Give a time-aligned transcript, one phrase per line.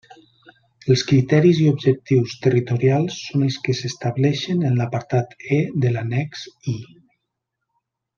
[0.93, 6.79] Els criteris i objectius territorials són els que s'estableixen en l'apartat E de l'annex I.